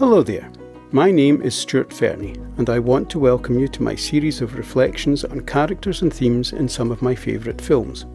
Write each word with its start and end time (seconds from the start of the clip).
Hello 0.00 0.22
there. 0.22 0.50
My 0.92 1.10
name 1.10 1.42
is 1.42 1.54
Stuart 1.54 1.92
Fernie, 1.92 2.34
and 2.56 2.70
I 2.70 2.78
want 2.78 3.10
to 3.10 3.18
welcome 3.18 3.58
you 3.58 3.68
to 3.68 3.82
my 3.82 3.94
series 3.94 4.40
of 4.40 4.54
reflections 4.54 5.26
on 5.26 5.40
characters 5.40 6.00
and 6.00 6.10
themes 6.10 6.54
in 6.54 6.70
some 6.70 6.90
of 6.90 7.02
my 7.02 7.14
favourite 7.14 7.60
films. 7.60 8.06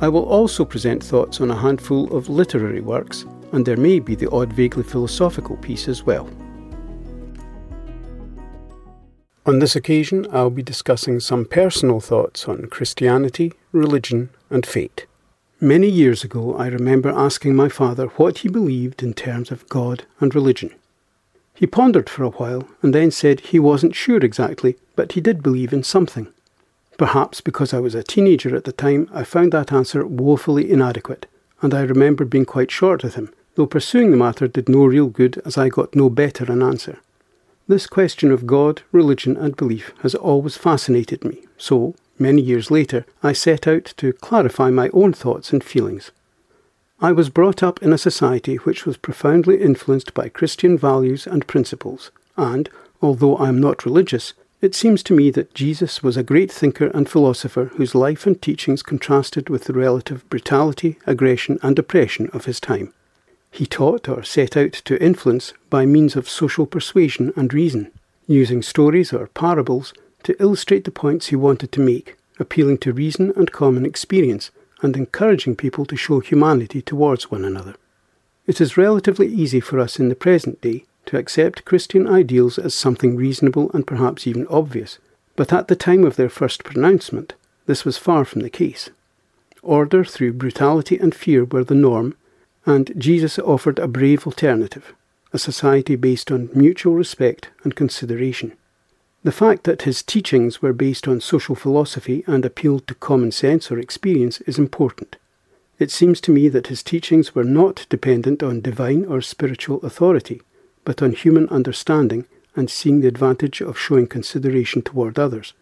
I 0.00 0.08
will 0.08 0.24
also 0.24 0.64
present 0.64 1.04
thoughts 1.04 1.40
on 1.40 1.52
a 1.52 1.56
handful 1.56 2.12
of 2.16 2.28
literary 2.28 2.80
works, 2.80 3.26
and 3.52 3.64
there 3.64 3.76
may 3.76 4.00
be 4.00 4.16
the 4.16 4.28
odd 4.32 4.52
vaguely 4.52 4.82
philosophical 4.82 5.56
piece 5.58 5.86
as 5.86 6.02
well. 6.02 6.28
On 9.46 9.60
this 9.60 9.76
occasion, 9.76 10.26
I'll 10.32 10.50
be 10.50 10.64
discussing 10.64 11.20
some 11.20 11.44
personal 11.44 12.00
thoughts 12.00 12.48
on 12.48 12.66
Christianity, 12.66 13.52
religion, 13.70 14.30
and 14.50 14.66
fate. 14.66 15.06
Many 15.60 15.88
years 15.88 16.24
ago, 16.24 16.56
I 16.56 16.66
remember 16.66 17.10
asking 17.10 17.54
my 17.54 17.68
father 17.68 18.06
what 18.16 18.38
he 18.38 18.48
believed 18.48 19.00
in 19.04 19.14
terms 19.14 19.52
of 19.52 19.68
God 19.68 20.06
and 20.18 20.34
religion. 20.34 20.74
He 21.60 21.66
pondered 21.66 22.08
for 22.08 22.24
a 22.24 22.30
while 22.30 22.66
and 22.80 22.94
then 22.94 23.10
said 23.10 23.40
he 23.40 23.58
wasn't 23.58 23.94
sure 23.94 24.16
exactly, 24.16 24.78
but 24.96 25.12
he 25.12 25.20
did 25.20 25.42
believe 25.42 25.74
in 25.74 25.82
something. 25.82 26.28
Perhaps 26.96 27.42
because 27.42 27.74
I 27.74 27.80
was 27.80 27.94
a 27.94 28.02
teenager 28.02 28.56
at 28.56 28.64
the 28.64 28.72
time, 28.72 29.10
I 29.12 29.24
found 29.24 29.52
that 29.52 29.70
answer 29.70 30.06
woefully 30.06 30.70
inadequate, 30.70 31.26
and 31.60 31.74
I 31.74 31.82
remember 31.82 32.24
being 32.24 32.46
quite 32.46 32.70
short 32.70 33.04
with 33.04 33.14
him, 33.14 33.30
though 33.56 33.66
pursuing 33.66 34.10
the 34.10 34.16
matter 34.16 34.48
did 34.48 34.70
no 34.70 34.86
real 34.86 35.08
good 35.08 35.42
as 35.44 35.58
I 35.58 35.68
got 35.68 35.94
no 35.94 36.08
better 36.08 36.50
an 36.50 36.62
answer. 36.62 36.98
This 37.68 37.86
question 37.86 38.32
of 38.32 38.46
God, 38.46 38.80
religion, 38.90 39.36
and 39.36 39.54
belief 39.54 39.92
has 40.00 40.14
always 40.14 40.56
fascinated 40.56 41.26
me, 41.26 41.42
so, 41.58 41.94
many 42.18 42.40
years 42.40 42.70
later, 42.70 43.04
I 43.22 43.34
set 43.34 43.68
out 43.68 43.92
to 43.98 44.14
clarify 44.14 44.70
my 44.70 44.88
own 44.94 45.12
thoughts 45.12 45.52
and 45.52 45.62
feelings. 45.62 46.10
I 47.02 47.12
was 47.12 47.30
brought 47.30 47.62
up 47.62 47.82
in 47.82 47.94
a 47.94 47.98
society 47.98 48.56
which 48.56 48.84
was 48.84 48.98
profoundly 48.98 49.62
influenced 49.62 50.12
by 50.12 50.28
Christian 50.28 50.76
values 50.76 51.26
and 51.26 51.46
principles, 51.46 52.10
and, 52.36 52.68
although 53.00 53.36
I 53.36 53.48
am 53.48 53.58
not 53.58 53.86
religious, 53.86 54.34
it 54.60 54.74
seems 54.74 55.02
to 55.04 55.14
me 55.14 55.30
that 55.30 55.54
Jesus 55.54 56.02
was 56.02 56.18
a 56.18 56.22
great 56.22 56.52
thinker 56.52 56.88
and 56.88 57.08
philosopher 57.08 57.70
whose 57.76 57.94
life 57.94 58.26
and 58.26 58.40
teachings 58.42 58.82
contrasted 58.82 59.48
with 59.48 59.64
the 59.64 59.72
relative 59.72 60.28
brutality, 60.28 60.98
aggression, 61.06 61.58
and 61.62 61.78
oppression 61.78 62.28
of 62.34 62.44
his 62.44 62.60
time. 62.60 62.92
He 63.50 63.64
taught 63.64 64.06
or 64.06 64.22
set 64.22 64.54
out 64.54 64.74
to 64.74 65.02
influence 65.02 65.54
by 65.70 65.86
means 65.86 66.16
of 66.16 66.28
social 66.28 66.66
persuasion 66.66 67.32
and 67.34 67.54
reason, 67.54 67.90
using 68.26 68.60
stories 68.60 69.10
or 69.10 69.28
parables 69.28 69.94
to 70.24 70.36
illustrate 70.38 70.84
the 70.84 70.90
points 70.90 71.28
he 71.28 71.36
wanted 71.36 71.72
to 71.72 71.80
make, 71.80 72.18
appealing 72.38 72.76
to 72.78 72.92
reason 72.92 73.32
and 73.36 73.50
common 73.50 73.86
experience 73.86 74.50
and 74.82 74.96
encouraging 74.96 75.56
people 75.56 75.84
to 75.86 75.96
show 75.96 76.20
humanity 76.20 76.82
towards 76.82 77.30
one 77.30 77.44
another. 77.44 77.74
It 78.46 78.60
is 78.60 78.76
relatively 78.76 79.26
easy 79.28 79.60
for 79.60 79.78
us 79.78 79.98
in 79.98 80.08
the 80.08 80.14
present 80.14 80.60
day 80.60 80.84
to 81.06 81.18
accept 81.18 81.64
Christian 81.64 82.06
ideals 82.06 82.58
as 82.58 82.74
something 82.74 83.16
reasonable 83.16 83.70
and 83.72 83.86
perhaps 83.86 84.26
even 84.26 84.46
obvious, 84.48 84.98
but 85.36 85.52
at 85.52 85.68
the 85.68 85.76
time 85.76 86.04
of 86.04 86.16
their 86.16 86.28
first 86.28 86.64
pronouncement, 86.64 87.34
this 87.66 87.84
was 87.84 87.98
far 87.98 88.24
from 88.24 88.42
the 88.42 88.50
case. 88.50 88.90
Order 89.62 90.04
through 90.04 90.34
brutality 90.34 90.98
and 90.98 91.14
fear 91.14 91.44
were 91.44 91.64
the 91.64 91.74
norm, 91.74 92.16
and 92.66 92.92
Jesus 92.96 93.38
offered 93.38 93.78
a 93.78 93.88
brave 93.88 94.26
alternative 94.26 94.92
a 95.32 95.38
society 95.38 95.96
based 95.96 96.30
on 96.30 96.50
mutual 96.52 96.94
respect 96.94 97.50
and 97.62 97.76
consideration. 97.76 98.52
The 99.22 99.32
fact 99.32 99.64
that 99.64 99.82
his 99.82 100.02
teachings 100.02 100.62
were 100.62 100.72
based 100.72 101.06
on 101.06 101.20
social 101.20 101.54
philosophy 101.54 102.24
and 102.26 102.44
appealed 102.44 102.86
to 102.86 102.94
common 102.94 103.32
sense 103.32 103.70
or 103.70 103.78
experience 103.78 104.40
is 104.42 104.58
important. 104.58 105.16
It 105.78 105.90
seems 105.90 106.22
to 106.22 106.32
me 106.32 106.48
that 106.48 106.68
his 106.68 106.82
teachings 106.82 107.34
were 107.34 107.44
not 107.44 107.86
dependent 107.90 108.42
on 108.42 108.62
divine 108.62 109.04
or 109.04 109.20
spiritual 109.20 109.80
authority, 109.80 110.40
but 110.84 111.02
on 111.02 111.12
human 111.12 111.48
understanding 111.50 112.24
and 112.56 112.70
seeing 112.70 113.00
the 113.00 113.08
advantage 113.08 113.60
of 113.60 113.78
showing 113.78 114.06
consideration 114.06 114.80
toward 114.80 115.18
others. 115.18 115.52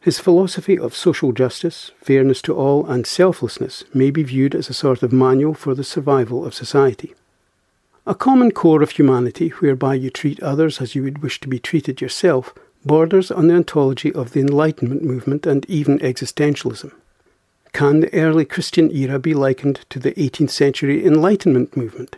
His 0.00 0.20
philosophy 0.20 0.78
of 0.78 0.96
social 0.96 1.32
justice, 1.32 1.90
fairness 2.00 2.40
to 2.42 2.54
all, 2.54 2.86
and 2.86 3.06
selflessness 3.06 3.84
may 3.92 4.10
be 4.10 4.22
viewed 4.22 4.54
as 4.54 4.68
a 4.68 4.74
sort 4.74 5.02
of 5.02 5.12
manual 5.12 5.54
for 5.54 5.74
the 5.74 5.84
survival 5.84 6.44
of 6.44 6.54
society. 6.54 7.14
A 8.04 8.14
common 8.14 8.50
core 8.50 8.82
of 8.82 8.90
humanity, 8.92 9.50
whereby 9.50 9.94
you 9.94 10.10
treat 10.10 10.42
others 10.42 10.80
as 10.80 10.94
you 10.96 11.02
would 11.04 11.22
wish 11.22 11.40
to 11.40 11.48
be 11.48 11.60
treated 11.60 12.00
yourself, 12.00 12.52
borders 12.84 13.30
on 13.30 13.48
the 13.48 13.54
ontology 13.54 14.12
of 14.12 14.32
the 14.32 14.40
Enlightenment 14.40 15.02
movement 15.02 15.46
and 15.46 15.64
even 15.66 15.98
existentialism. 16.00 16.92
Can 17.72 18.00
the 18.00 18.12
early 18.14 18.44
Christian 18.44 18.90
era 18.90 19.18
be 19.18 19.34
likened 19.34 19.80
to 19.90 19.98
the 19.98 20.12
18th 20.12 20.50
century 20.50 21.06
Enlightenment 21.06 21.76
movement? 21.76 22.16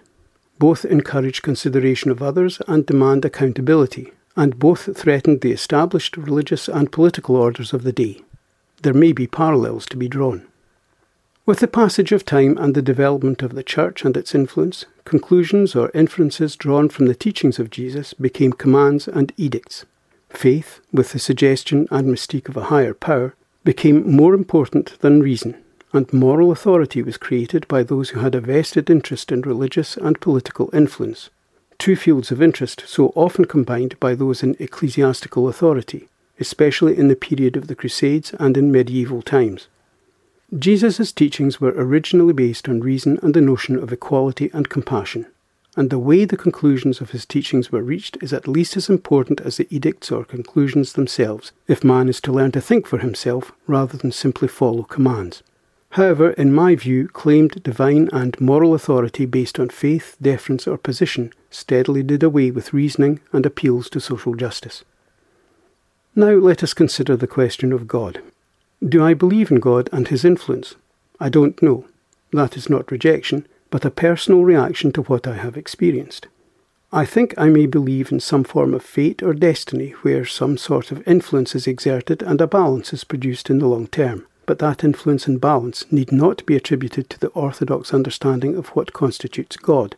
Both 0.59 0.85
encourage 0.85 1.43
consideration 1.43 2.11
of 2.11 2.23
others 2.23 2.61
and 2.67 2.85
demand 2.87 3.25
accountability, 3.25 4.13
and 4.37 4.59
both 4.59 4.97
threatened 4.97 5.41
the 5.41 5.53
established 5.53 6.17
religious 6.17 6.69
and 6.69 6.91
political 6.91 7.37
orders 7.37 7.73
of 7.73 7.83
the 7.83 7.93
day. 7.93 8.21
There 8.83 8.95
may 8.95 9.13
be 9.13 9.27
parallels 9.27 9.87
to 9.87 9.97
be 9.97 10.09
drawn. 10.09 10.47
With 11.47 11.61
the 11.61 11.69
passage 11.69 12.11
of 12.11 12.25
time 12.25 12.57
and 12.57 12.75
the 12.75 12.83
development 12.83 13.43
of 13.43 13.55
the 13.55 13.63
Church 13.63 14.05
and 14.05 14.17
its 14.17 14.35
influence, 14.35 14.87
conclusions 15.05 15.77
or 15.77 15.91
inferences 15.95 16.57
drawn 16.57 16.89
from 16.89 17.07
the 17.07 17.15
teachings 17.15 17.59
of 17.59 17.71
Jesus 17.71 18.15
became 18.15 18.53
commands 18.53 19.07
and 19.07 19.33
edicts. 19.37 19.85
Faith, 20.35 20.81
with 20.93 21.13
the 21.13 21.19
suggestion 21.19 21.87
and 21.91 22.09
mystique 22.09 22.49
of 22.49 22.57
a 22.57 22.65
higher 22.65 22.93
power, 22.93 23.35
became 23.63 24.11
more 24.11 24.35
important 24.35 24.99
than 24.99 25.23
reason, 25.23 25.57
and 25.93 26.13
moral 26.13 26.51
authority 26.51 27.03
was 27.03 27.17
created 27.17 27.67
by 27.69 27.83
those 27.83 28.11
who 28.11 28.21
had 28.21 28.35
a 28.35 28.41
vested 28.41 28.91
interest 28.91 29.33
in 29.33 29.41
religious 29.43 29.97
and 29.97 30.21
political 30.21 30.69
influence, 30.75 31.31
two 31.79 31.97
fields 31.97 32.31
of 32.31 32.43
interest 32.43 32.83
so 32.87 33.13
often 33.15 33.45
combined 33.45 33.99
by 34.01 34.15
those 34.15 34.43
in 34.43 34.57
ecclesiastical 34.59 35.49
authority, 35.49 36.09
especially 36.41 36.99
in 36.99 37.09
the 37.09 37.17
period 37.17 37.57
of 37.57 37.69
the 37.69 37.77
Crusades 37.77 38.35
and 38.39 38.57
in 38.57 38.73
medieval 38.73 39.23
times. 39.23 39.69
Jesus' 40.59 41.13
teachings 41.13 41.61
were 41.61 41.75
originally 41.77 42.35
based 42.35 42.69
on 42.69 42.81
reason 42.81 43.19
and 43.23 43.35
the 43.35 43.41
notion 43.41 43.77
of 43.77 43.93
equality 43.93 44.51
and 44.53 44.69
compassion 44.69 45.27
and 45.77 45.91
the 45.91 45.99
way 45.99 46.25
the 46.25 46.37
conclusions 46.37 47.01
of 47.01 47.11
his 47.11 47.27
teachings 47.27 47.73
were 47.73 47.83
reached 47.83 48.17
is 48.23 48.33
at 48.33 48.49
least 48.49 48.77
as 48.77 48.89
important 48.89 49.41
as 49.41 49.57
the 49.57 49.67
edicts 49.71 50.13
or 50.13 50.25
conclusions 50.25 50.93
themselves, 50.93 51.53
if 51.67 51.83
man 51.83 52.09
is 52.09 52.21
to 52.21 52.33
learn 52.33 52.53
to 52.53 52.61
think 52.61 52.87
for 52.87 52.99
himself 52.99 53.53
rather 53.67 53.97
than 53.97 54.13
simply 54.13 54.49
follow 54.49 54.85
commands. 54.85 55.43
However, 55.91 56.31
in 56.31 56.53
my 56.53 56.75
view, 56.75 57.07
claimed 57.09 57.63
divine 57.63 58.09
and 58.13 58.41
moral 58.41 58.75
authority 58.75 59.27
based 59.27 59.61
on 59.61 59.69
faith, 59.69 60.17
deference, 60.21 60.67
or 60.67 60.77
position 60.77 61.33
steadily 61.51 62.03
did 62.03 62.23
away 62.23 62.51
with 62.51 62.73
reasoning 62.73 63.21
and 63.33 63.47
appeals 63.47 63.89
to 63.91 64.01
social 64.01 64.35
justice. 64.35 64.83
Now 66.17 66.33
let 66.33 66.63
us 66.63 66.75
consider 66.75 67.17
the 67.17 67.29
question 67.29 67.73
of 67.73 67.87
God. 67.87 68.21
Do 68.87 69.05
I 69.05 69.15
believe 69.15 69.51
in 69.51 69.61
God 69.61 69.89
and 69.93 70.09
his 70.09 70.25
influence? 70.25 70.75
I 71.21 71.29
don't 71.29 71.61
know. 71.63 71.87
That 72.33 72.57
is 72.57 72.69
not 72.69 72.91
rejection, 72.91 73.47
but 73.75 73.85
a 73.85 73.91
personal 73.91 74.45
reaction 74.45 74.93
to 74.93 75.03
what 75.03 75.27
I 75.27 75.35
have 75.35 75.57
experienced. 75.57 76.29
I 76.93 77.05
think 77.05 77.35
I 77.37 77.49
may 77.49 77.67
believe 77.67 78.13
in 78.13 78.21
some 78.21 78.45
form 78.45 78.73
of 78.73 78.85
fate 78.85 79.21
or 79.21 79.35
destiny 79.35 79.91
where 80.03 80.25
some 80.25 80.57
sort 80.57 80.93
of 80.93 81.03
influence 81.09 81.57
is 81.57 81.67
exerted 81.67 82.23
and 82.23 82.41
a 82.41 82.47
balance 82.47 82.93
is 82.93 83.03
produced 83.03 83.51
in 83.51 83.59
the 83.59 83.67
long 83.67 83.89
term, 83.89 84.29
but 84.47 84.61
that 84.61 84.85
influence 84.85 85.27
and 85.27 85.41
balance 85.41 85.91
need 85.91 86.13
not 86.13 86.47
be 86.47 86.55
attributed 86.55 87.11
to 87.11 87.19
the 87.19 87.31
orthodox 87.31 87.93
understanding 87.93 88.55
of 88.55 88.69
what 88.77 88.93
constitutes 88.93 89.57
God. 89.57 89.97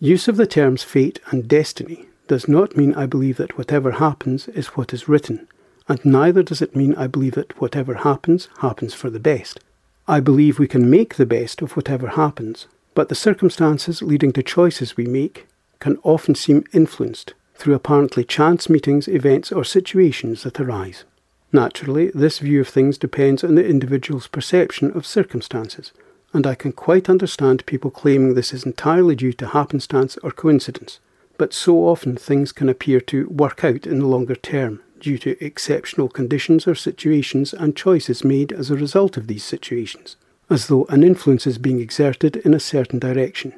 Use 0.00 0.26
of 0.26 0.36
the 0.36 0.44
terms 0.44 0.82
fate 0.82 1.20
and 1.30 1.46
destiny 1.46 2.06
does 2.26 2.48
not 2.48 2.76
mean 2.76 2.92
I 2.92 3.06
believe 3.06 3.36
that 3.36 3.56
whatever 3.56 3.92
happens 3.92 4.48
is 4.48 4.74
what 4.74 4.92
is 4.92 5.08
written, 5.08 5.46
and 5.86 6.04
neither 6.04 6.42
does 6.42 6.60
it 6.60 6.74
mean 6.74 6.96
I 6.96 7.06
believe 7.06 7.34
that 7.34 7.60
whatever 7.60 7.94
happens 7.94 8.48
happens 8.62 8.94
for 8.94 9.10
the 9.10 9.20
best. 9.20 9.60
I 10.08 10.18
believe 10.18 10.58
we 10.58 10.66
can 10.66 10.90
make 10.90 11.14
the 11.14 11.24
best 11.24 11.62
of 11.62 11.76
whatever 11.76 12.08
happens, 12.08 12.66
but 12.94 13.08
the 13.08 13.14
circumstances 13.14 14.02
leading 14.02 14.32
to 14.32 14.42
choices 14.42 14.96
we 14.96 15.06
make 15.06 15.46
can 15.80 15.98
often 16.02 16.34
seem 16.34 16.64
influenced 16.72 17.34
through 17.54 17.74
apparently 17.74 18.24
chance 18.24 18.68
meetings, 18.68 19.08
events, 19.08 19.52
or 19.52 19.64
situations 19.64 20.42
that 20.42 20.60
arise. 20.60 21.04
Naturally, 21.52 22.10
this 22.14 22.38
view 22.38 22.60
of 22.60 22.68
things 22.68 22.98
depends 22.98 23.44
on 23.44 23.54
the 23.54 23.66
individual's 23.66 24.26
perception 24.26 24.90
of 24.92 25.06
circumstances, 25.06 25.92
and 26.32 26.46
I 26.46 26.54
can 26.54 26.72
quite 26.72 27.10
understand 27.10 27.66
people 27.66 27.90
claiming 27.90 28.34
this 28.34 28.52
is 28.52 28.64
entirely 28.64 29.14
due 29.14 29.32
to 29.34 29.48
happenstance 29.48 30.16
or 30.22 30.30
coincidence. 30.30 30.98
But 31.38 31.52
so 31.52 31.88
often 31.88 32.16
things 32.16 32.52
can 32.52 32.68
appear 32.68 33.00
to 33.02 33.28
work 33.28 33.64
out 33.64 33.86
in 33.86 33.98
the 33.98 34.06
longer 34.06 34.36
term 34.36 34.80
due 34.98 35.18
to 35.18 35.44
exceptional 35.44 36.08
conditions 36.08 36.66
or 36.66 36.74
situations 36.74 37.52
and 37.52 37.76
choices 37.76 38.24
made 38.24 38.52
as 38.52 38.70
a 38.70 38.76
result 38.76 39.16
of 39.16 39.26
these 39.26 39.44
situations 39.44 40.16
as 40.52 40.66
though 40.66 40.84
an 40.86 41.02
influence 41.02 41.46
is 41.46 41.58
being 41.58 41.80
exerted 41.80 42.36
in 42.36 42.54
a 42.54 42.60
certain 42.60 42.98
direction. 42.98 43.54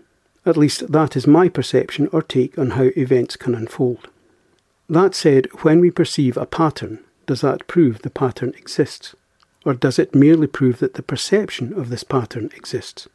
At 0.46 0.56
least 0.56 0.92
that 0.92 1.16
is 1.16 1.26
my 1.26 1.48
perception 1.48 2.08
or 2.12 2.22
take 2.22 2.58
on 2.58 2.70
how 2.70 2.90
events 2.96 3.36
can 3.36 3.54
unfold. 3.54 4.08
That 4.88 5.14
said, 5.14 5.48
when 5.62 5.80
we 5.80 5.90
perceive 5.90 6.36
a 6.36 6.46
pattern, 6.46 7.00
does 7.26 7.40
that 7.40 7.66
prove 7.66 8.02
the 8.02 8.10
pattern 8.10 8.50
exists? 8.56 9.14
Or 9.64 9.72
does 9.72 9.98
it 9.98 10.14
merely 10.14 10.46
prove 10.46 10.78
that 10.80 10.94
the 10.94 11.02
perception 11.02 11.72
of 11.72 11.88
this 11.88 12.04
pattern 12.04 12.50
exists? 12.54 13.08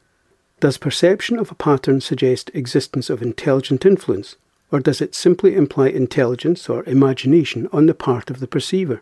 Does 0.59 0.77
perception 0.77 1.37
of 1.37 1.51
a 1.51 1.55
pattern 1.55 2.01
suggest 2.01 2.51
existence 2.53 3.09
of 3.09 3.21
intelligent 3.21 3.85
influence, 3.85 4.35
or 4.71 4.79
does 4.79 4.99
it 4.99 5.15
simply 5.15 5.55
imply 5.55 5.87
intelligence 5.87 6.67
or 6.67 6.83
imagination 6.85 7.69
on 7.71 7.85
the 7.85 7.93
part 7.93 8.29
of 8.29 8.39
the 8.39 8.47
perceiver? 8.47 9.01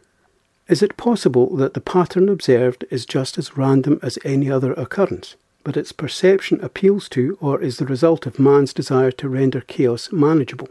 Is 0.67 0.83
it 0.83 0.97
possible 0.97 1.55
that 1.55 1.73
the 1.73 1.81
pattern 1.81 2.27
observed 2.27 2.83
is 2.91 3.05
just 3.05 3.37
as 3.37 3.55
random 3.55 3.99
as 4.03 4.19
any 4.25 4.51
other 4.51 4.73
occurrence, 4.73 5.35
but 5.63 5.77
its 5.77 5.93
perception 5.93 6.59
appeals 6.61 7.07
to 7.09 7.37
or 7.39 7.61
is 7.61 7.77
the 7.77 7.85
result 7.85 8.25
of 8.25 8.37
man's 8.37 8.73
desire 8.73 9.11
to 9.11 9.29
render 9.29 9.61
chaos 9.61 10.11
manageable? 10.11 10.67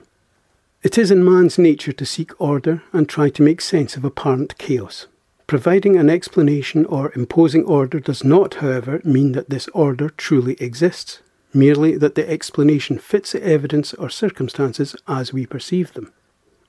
It 0.82 0.98
is 0.98 1.10
in 1.10 1.24
man's 1.24 1.58
nature 1.58 1.92
to 1.92 2.04
seek 2.04 2.38
order 2.38 2.82
and 2.92 3.08
try 3.08 3.30
to 3.30 3.42
make 3.42 3.62
sense 3.62 3.96
of 3.96 4.04
apparent 4.04 4.58
chaos. 4.58 5.06
Providing 5.46 5.96
an 5.96 6.10
explanation 6.10 6.84
or 6.84 7.12
imposing 7.14 7.64
order 7.64 7.98
does 7.98 8.22
not, 8.22 8.54
however, 8.54 9.00
mean 9.02 9.32
that 9.32 9.48
this 9.48 9.68
order 9.68 10.10
truly 10.10 10.56
exists, 10.60 11.20
merely 11.54 11.96
that 11.96 12.16
the 12.16 12.28
explanation 12.28 12.98
fits 12.98 13.32
the 13.32 13.42
evidence 13.42 13.94
or 13.94 14.10
circumstances 14.10 14.94
as 15.08 15.32
we 15.32 15.46
perceive 15.46 15.94
them. 15.94 16.12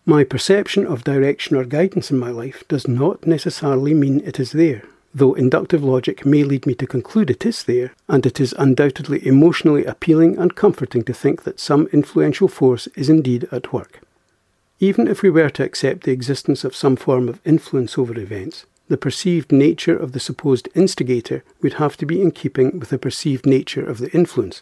My 0.09 0.23
perception 0.23 0.85
of 0.85 1.03
direction 1.03 1.57
or 1.57 1.65
guidance 1.65 2.11
in 2.11 2.17
my 2.17 2.31
life 2.31 2.63
does 2.69 2.87
not 2.87 3.27
necessarily 3.27 3.93
mean 3.93 4.21
it 4.21 4.39
is 4.39 4.53
there, 4.53 4.83
though 5.13 5.33
inductive 5.33 5.83
logic 5.83 6.25
may 6.25 6.45
lead 6.45 6.65
me 6.65 6.75
to 6.75 6.87
conclude 6.87 7.29
it 7.29 7.45
is 7.45 7.65
there, 7.65 7.91
and 8.07 8.25
it 8.25 8.39
is 8.39 8.55
undoubtedly 8.57 9.27
emotionally 9.27 9.83
appealing 9.83 10.37
and 10.37 10.55
comforting 10.55 11.03
to 11.03 11.13
think 11.13 11.43
that 11.43 11.59
some 11.59 11.87
influential 11.91 12.47
force 12.47 12.87
is 12.95 13.09
indeed 13.09 13.49
at 13.51 13.73
work. 13.73 13.99
Even 14.79 15.09
if 15.09 15.21
we 15.21 15.29
were 15.29 15.49
to 15.49 15.65
accept 15.65 16.03
the 16.03 16.13
existence 16.13 16.63
of 16.63 16.73
some 16.73 16.95
form 16.95 17.27
of 17.27 17.41
influence 17.43 17.97
over 17.97 18.17
events, 18.17 18.65
the 18.87 18.95
perceived 18.95 19.51
nature 19.51 19.97
of 19.97 20.13
the 20.13 20.21
supposed 20.21 20.69
instigator 20.73 21.43
would 21.61 21.73
have 21.73 21.97
to 21.97 22.05
be 22.05 22.21
in 22.21 22.31
keeping 22.31 22.79
with 22.79 22.91
the 22.91 22.97
perceived 22.97 23.45
nature 23.45 23.85
of 23.85 23.97
the 23.97 24.09
influence. 24.11 24.61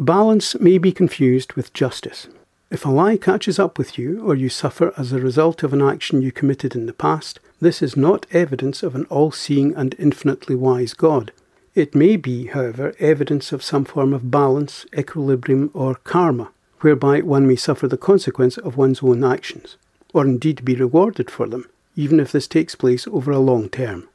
Balance 0.00 0.58
may 0.58 0.78
be 0.78 0.90
confused 0.90 1.52
with 1.52 1.72
justice, 1.72 2.26
if 2.74 2.84
a 2.84 2.90
lie 2.90 3.16
catches 3.16 3.60
up 3.60 3.78
with 3.78 3.96
you, 3.96 4.20
or 4.26 4.34
you 4.34 4.48
suffer 4.48 4.92
as 4.96 5.12
a 5.12 5.20
result 5.20 5.62
of 5.62 5.72
an 5.72 5.80
action 5.80 6.20
you 6.20 6.32
committed 6.32 6.74
in 6.74 6.86
the 6.86 6.92
past, 6.92 7.38
this 7.60 7.80
is 7.80 7.96
not 7.96 8.26
evidence 8.32 8.82
of 8.82 8.96
an 8.96 9.04
all 9.04 9.30
seeing 9.30 9.72
and 9.76 9.94
infinitely 9.96 10.56
wise 10.56 10.92
God. 10.92 11.30
It 11.76 11.94
may 11.94 12.16
be, 12.16 12.46
however, 12.46 12.92
evidence 12.98 13.52
of 13.52 13.62
some 13.62 13.84
form 13.84 14.12
of 14.12 14.28
balance, 14.30 14.86
equilibrium, 14.92 15.70
or 15.72 15.94
karma, 15.94 16.50
whereby 16.80 17.20
one 17.20 17.46
may 17.46 17.54
suffer 17.54 17.86
the 17.86 17.96
consequence 17.96 18.58
of 18.58 18.76
one's 18.76 19.04
own 19.04 19.22
actions, 19.22 19.76
or 20.12 20.24
indeed 20.24 20.64
be 20.64 20.74
rewarded 20.74 21.30
for 21.30 21.46
them, 21.46 21.68
even 21.94 22.18
if 22.18 22.32
this 22.32 22.48
takes 22.48 22.74
place 22.74 23.06
over 23.06 23.30
a 23.30 23.38
long 23.38 23.68
term. 23.68 24.08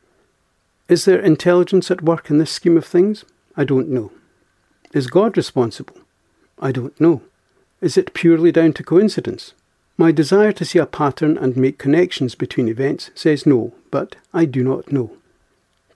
Is 0.89 1.05
there 1.05 1.21
intelligence 1.21 1.89
at 1.89 2.01
work 2.01 2.29
in 2.29 2.39
this 2.39 2.51
scheme 2.51 2.75
of 2.75 2.85
things? 2.85 3.23
I 3.55 3.63
don't 3.63 3.87
know. 3.87 4.11
Is 4.91 5.07
God 5.07 5.37
responsible? 5.37 5.95
I 6.59 6.73
don't 6.73 6.99
know. 6.99 7.21
Is 7.81 7.97
it 7.97 8.13
purely 8.13 8.51
down 8.51 8.73
to 8.73 8.83
coincidence? 8.83 9.53
My 9.97 10.11
desire 10.11 10.51
to 10.53 10.65
see 10.65 10.79
a 10.79 10.85
pattern 10.85 11.37
and 11.37 11.55
make 11.55 11.77
connections 11.77 12.35
between 12.35 12.67
events 12.67 13.11
says 13.15 13.45
no, 13.45 13.73
but 13.91 14.15
I 14.33 14.45
do 14.45 14.63
not 14.63 14.91
know. 14.91 15.11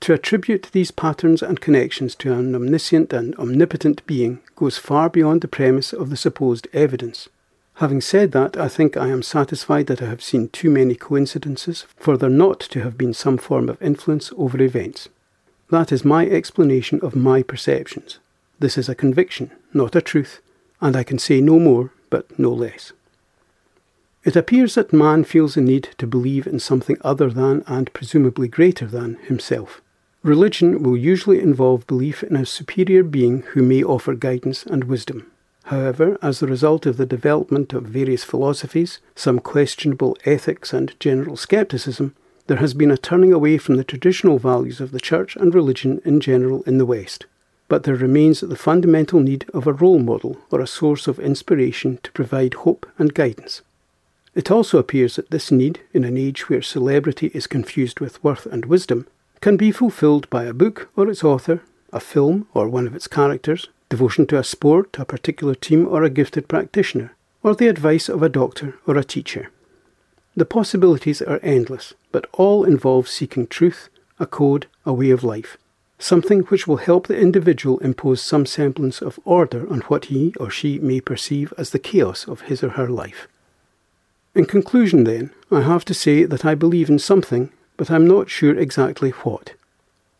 To 0.01 0.13
attribute 0.13 0.69
these 0.73 0.91
patterns 0.91 1.41
and 1.41 1.61
connections 1.61 2.13
to 2.15 2.33
an 2.33 2.55
omniscient 2.55 3.13
and 3.13 3.33
omnipotent 3.35 4.05
being 4.05 4.41
goes 4.55 4.77
far 4.77 5.09
beyond 5.09 5.39
the 5.41 5.47
premise 5.47 5.93
of 5.93 6.09
the 6.09 6.17
supposed 6.17 6.67
evidence. 6.73 7.29
Having 7.75 8.01
said 8.01 8.31
that, 8.33 8.57
I 8.57 8.67
think 8.67 8.97
I 8.97 9.07
am 9.07 9.23
satisfied 9.23 9.87
that 9.87 10.01
I 10.01 10.05
have 10.05 10.21
seen 10.21 10.49
too 10.49 10.69
many 10.69 10.95
coincidences 10.95 11.85
for 11.95 12.17
there 12.17 12.29
not 12.29 12.59
to 12.59 12.81
have 12.81 12.97
been 12.97 13.13
some 13.13 13.37
form 13.37 13.69
of 13.69 13.81
influence 13.81 14.31
over 14.37 14.61
events. 14.61 15.09
That 15.71 15.91
is 15.91 16.05
my 16.05 16.27
explanation 16.27 16.99
of 17.01 17.15
my 17.15 17.41
perceptions. 17.41 18.19
This 18.59 18.77
is 18.77 18.89
a 18.89 18.95
conviction, 18.95 19.51
not 19.73 19.95
a 19.95 20.01
truth, 20.01 20.41
and 20.83 20.97
I 20.97 21.03
can 21.03 21.17
say 21.17 21.39
no 21.39 21.59
more, 21.59 21.91
but 22.09 22.37
no 22.37 22.51
less. 22.51 22.91
It 24.25 24.35
appears 24.35 24.75
that 24.75 24.91
man 24.91 25.23
feels 25.23 25.55
a 25.55 25.61
need 25.61 25.89
to 25.97 26.05
believe 26.05 26.45
in 26.45 26.59
something 26.59 26.97
other 27.01 27.29
than, 27.29 27.63
and 27.67 27.91
presumably 27.93 28.49
greater 28.49 28.85
than, 28.85 29.15
himself. 29.27 29.81
Religion 30.23 30.83
will 30.83 30.97
usually 30.97 31.39
involve 31.39 31.87
belief 31.87 32.21
in 32.21 32.35
a 32.35 32.45
superior 32.45 33.03
being 33.03 33.43
who 33.53 33.63
may 33.63 33.81
offer 33.81 34.13
guidance 34.13 34.65
and 34.65 34.83
wisdom. 34.83 35.31
However, 35.65 36.17
as 36.21 36.41
a 36.41 36.47
result 36.47 36.85
of 36.85 36.97
the 36.97 37.05
development 37.05 37.71
of 37.71 37.83
various 37.83 38.25
philosophies, 38.25 38.99
some 39.15 39.39
questionable 39.39 40.17
ethics, 40.25 40.73
and 40.73 40.99
general 40.99 41.37
skepticism, 41.37 42.13
there 42.47 42.57
has 42.57 42.73
been 42.73 42.91
a 42.91 42.97
turning 42.97 43.31
away 43.31 43.57
from 43.57 43.77
the 43.77 43.85
traditional 43.85 44.37
values 44.37 44.81
of 44.81 44.91
the 44.91 44.99
Church 44.99 45.37
and 45.37 45.55
religion 45.55 46.01
in 46.03 46.19
general 46.19 46.61
in 46.63 46.77
the 46.77 46.85
West 46.85 47.25
but 47.73 47.85
there 47.85 47.95
remains 47.95 48.41
the 48.41 48.55
fundamental 48.55 49.19
need 49.19 49.49
of 49.51 49.65
a 49.65 49.73
role 49.73 49.97
model 49.97 50.37
or 50.51 50.61
a 50.61 50.67
source 50.67 51.07
of 51.07 51.17
inspiration 51.17 51.97
to 52.03 52.11
provide 52.11 52.53
hope 52.53 52.85
and 52.99 53.15
guidance. 53.15 53.63
It 54.35 54.51
also 54.51 54.77
appears 54.77 55.15
that 55.15 55.31
this 55.31 55.49
need, 55.49 55.79
in 55.91 56.03
an 56.03 56.15
age 56.15 56.47
where 56.47 56.61
celebrity 56.61 57.31
is 57.33 57.47
confused 57.47 57.99
with 57.99 58.23
worth 58.23 58.45
and 58.45 58.65
wisdom, 58.65 59.07
can 59.41 59.57
be 59.57 59.71
fulfilled 59.71 60.29
by 60.29 60.43
a 60.43 60.53
book 60.53 60.91
or 60.95 61.09
its 61.09 61.23
author, 61.23 61.63
a 61.91 61.99
film 61.99 62.47
or 62.53 62.69
one 62.69 62.85
of 62.85 62.93
its 62.93 63.07
characters, 63.07 63.69
devotion 63.89 64.27
to 64.27 64.37
a 64.37 64.43
sport, 64.43 64.95
a 64.99 65.03
particular 65.03 65.55
team, 65.55 65.87
or 65.87 66.03
a 66.03 66.11
gifted 66.11 66.47
practitioner, 66.47 67.15
or 67.41 67.55
the 67.55 67.69
advice 67.69 68.07
of 68.07 68.21
a 68.21 68.29
doctor 68.29 68.77
or 68.85 68.97
a 68.97 69.03
teacher. 69.03 69.49
The 70.35 70.45
possibilities 70.45 71.23
are 71.23 71.39
endless, 71.41 71.95
but 72.11 72.27
all 72.33 72.65
involve 72.65 73.07
seeking 73.07 73.47
truth, 73.47 73.89
a 74.19 74.27
code, 74.27 74.67
a 74.85 74.93
way 74.93 75.09
of 75.09 75.23
life 75.23 75.57
something 75.99 76.41
which 76.43 76.67
will 76.67 76.77
help 76.77 77.07
the 77.07 77.17
individual 77.17 77.79
impose 77.79 78.21
some 78.21 78.45
semblance 78.45 79.01
of 79.01 79.19
order 79.23 79.69
on 79.71 79.81
what 79.81 80.05
he 80.05 80.33
or 80.39 80.49
she 80.49 80.79
may 80.79 80.99
perceive 80.99 81.53
as 81.57 81.69
the 81.69 81.79
chaos 81.79 82.27
of 82.27 82.41
his 82.41 82.63
or 82.63 82.69
her 82.69 82.89
life. 82.89 83.27
In 84.35 84.45
conclusion, 84.45 85.03
then, 85.03 85.31
I 85.51 85.61
have 85.61 85.85
to 85.85 85.93
say 85.93 86.23
that 86.25 86.43
I 86.43 86.55
believe 86.55 86.89
in 86.89 86.99
something, 86.99 87.51
but 87.77 87.91
I'm 87.91 88.07
not 88.07 88.29
sure 88.29 88.57
exactly 88.57 89.11
what. 89.11 89.53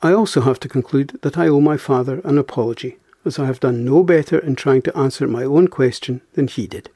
I 0.02 0.12
also 0.14 0.42
have 0.42 0.60
to 0.60 0.70
conclude 0.70 1.18
that 1.22 1.38
I 1.38 1.48
owe 1.48 1.62
my 1.62 1.78
father 1.78 2.22
an 2.24 2.38
apology, 2.38 2.98
as 3.26 3.40
I 3.40 3.46
have 3.46 3.60
done 3.60 3.84
no 3.86 4.04
better 4.04 4.38
in 4.38 4.56
trying 4.56 4.82
to 4.84 4.98
answer 4.98 5.28
my 5.28 5.44
own 5.44 5.68
question 5.68 6.22
than 6.34 6.48
he 6.48 6.68
did. 6.68 6.90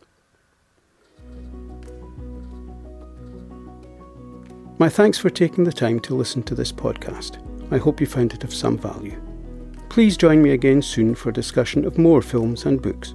My 4.77 4.89
thanks 4.89 5.17
for 5.17 5.31
taking 5.31 5.63
the 5.63 5.73
time 5.73 5.99
to 6.01 6.13
listen 6.13 6.43
to 6.43 6.53
this 6.53 6.71
podcast. 6.71 7.46
I 7.71 7.77
hope 7.77 7.99
you 7.99 8.07
found 8.07 8.33
it 8.33 8.43
of 8.43 8.53
some 8.53 8.77
value. 8.77 9.21
Please 9.89 10.15
join 10.17 10.41
me 10.41 10.51
again 10.51 10.81
soon 10.81 11.15
for 11.15 11.29
a 11.29 11.33
discussion 11.33 11.85
of 11.85 11.97
more 11.97 12.21
films 12.21 12.65
and 12.65 12.81
books. 12.81 13.13